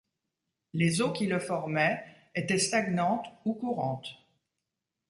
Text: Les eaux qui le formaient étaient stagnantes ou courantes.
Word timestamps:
Les 0.73 1.03
eaux 1.03 1.11
qui 1.11 1.27
le 1.27 1.39
formaient 1.39 2.03
étaient 2.33 2.57
stagnantes 2.57 3.27
ou 3.45 3.53
courantes. 3.53 4.15